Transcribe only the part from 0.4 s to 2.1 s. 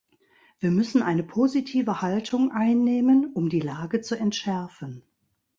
Wir müssen eine positive